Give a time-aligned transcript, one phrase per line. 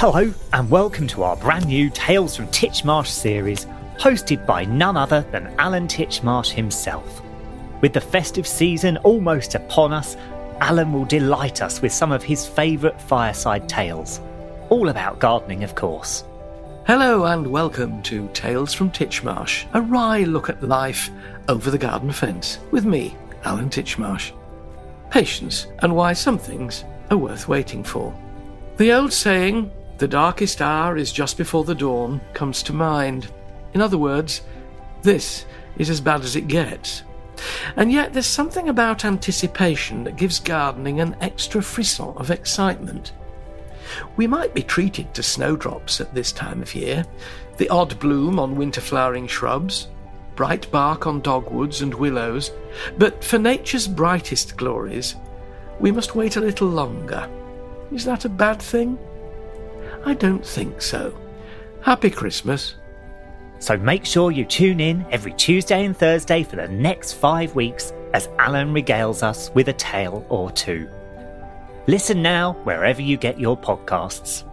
[0.00, 3.66] Hello, and welcome to our brand new Tales from Titchmarsh series,
[3.98, 7.20] hosted by none other than Alan Titchmarsh himself.
[7.82, 10.16] With the festive season almost upon us,
[10.62, 14.22] Alan will delight us with some of his favourite fireside tales.
[14.70, 16.24] All about gardening, of course.
[16.86, 21.10] Hello and welcome to Tales from Titchmarsh, a wry look at life
[21.46, 24.32] over the garden fence with me, Alan Titchmarsh.
[25.10, 28.18] Patience and why some things are worth waiting for.
[28.78, 33.30] The old saying, the darkest hour is just before the dawn, comes to mind.
[33.74, 34.40] In other words,
[35.02, 35.44] this
[35.76, 37.02] is as bad as it gets.
[37.76, 43.12] And yet there's something about anticipation that gives gardening an extra frisson of excitement.
[44.16, 47.04] We might be treated to snowdrops at this time of year,
[47.58, 49.88] the odd bloom on winter flowering shrubs,
[50.34, 52.52] bright bark on dogwoods and willows,
[52.96, 55.16] but for nature's brightest glories,
[55.78, 57.28] we must wait a little longer.
[57.92, 58.98] Is that a bad thing?
[60.04, 61.16] I don't think so.
[61.82, 62.76] Happy Christmas.
[63.58, 67.92] So make sure you tune in every Tuesday and Thursday for the next five weeks
[68.14, 70.88] as Alan regales us with a tale or two.
[71.86, 74.49] Listen now wherever you get your podcasts.